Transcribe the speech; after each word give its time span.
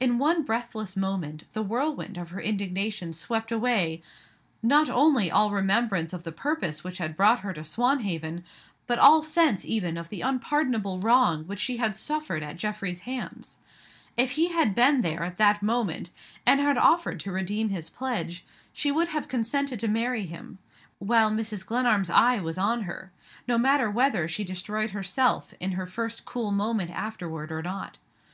In 0.00 0.18
one 0.18 0.42
breathless 0.42 0.98
moment 0.98 1.44
the 1.54 1.62
whirlwind 1.62 2.18
of 2.18 2.28
her 2.28 2.42
indignation 2.42 3.14
swept 3.14 3.50
away, 3.50 4.02
not 4.62 4.90
only 4.90 5.30
all 5.30 5.50
remembrance 5.50 6.12
of 6.12 6.24
the 6.24 6.30
purpose 6.30 6.84
which 6.84 6.98
had 6.98 7.16
brought 7.16 7.40
her 7.40 7.54
to 7.54 7.64
Swanhaven, 7.64 8.44
but 8.86 8.98
all 8.98 9.22
sense 9.22 9.64
even 9.64 9.96
of 9.96 10.10
the 10.10 10.20
unpardonable 10.20 10.98
wrong 11.00 11.44
which 11.46 11.58
she 11.60 11.78
had 11.78 11.96
suffered 11.96 12.42
at 12.42 12.58
Geoffrey's 12.58 13.00
hands. 13.08 13.56
If 14.14 14.32
he 14.32 14.48
had 14.48 14.74
been 14.74 15.00
there, 15.00 15.22
at 15.22 15.38
that 15.38 15.62
moment, 15.62 16.10
and 16.44 16.60
had 16.60 16.76
offered 16.76 17.18
to 17.20 17.32
redeem 17.32 17.70
his 17.70 17.88
pledge, 17.88 18.44
she 18.74 18.90
would 18.92 19.08
have 19.08 19.26
consented 19.26 19.80
to 19.80 19.88
marry 19.88 20.26
him, 20.26 20.58
while 20.98 21.30
Mrs. 21.30 21.64
Glenarm 21.64 22.02
s 22.02 22.10
eye 22.10 22.40
was 22.40 22.58
on 22.58 22.82
her 22.82 23.10
no 23.48 23.56
matter 23.56 23.90
whether 23.90 24.28
she 24.28 24.44
destroyed 24.44 24.90
herself 24.90 25.54
in 25.60 25.72
her 25.72 25.86
first 25.86 26.26
cool 26.26 26.50
moment 26.52 26.90
afterward 26.90 27.50
or 27.50 27.62
not. 27.62 27.96